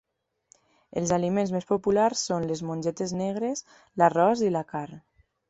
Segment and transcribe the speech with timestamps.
[1.01, 3.63] Els aliments més populars són les mongetes negres,
[4.05, 5.07] l'arròs i la carn.